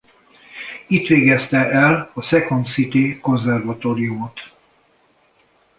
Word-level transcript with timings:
Itt 0.87 1.07
végezte 1.07 1.57
el 1.71 2.11
a 2.13 2.21
Second 2.21 2.65
City 2.65 3.19
konzervatóriumot. 3.19 4.39